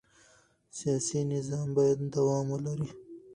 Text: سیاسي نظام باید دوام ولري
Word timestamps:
سیاسي 0.77 1.19
نظام 1.33 1.67
باید 1.77 1.99
دوام 2.13 2.45
ولري 2.53 2.89